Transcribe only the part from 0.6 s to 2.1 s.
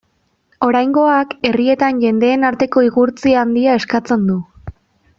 Oraingoak herrietan